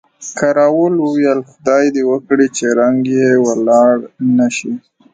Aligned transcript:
کراول 0.39 0.93
وویل، 0.99 1.39
خدای 1.51 1.85
دې 1.95 2.03
وکړي 2.11 2.47
چې 2.57 2.65
رنګ 2.79 2.99
یې 3.17 3.31
ولاړ 3.45 3.93
نه 4.37 4.47
شي. 4.57 4.73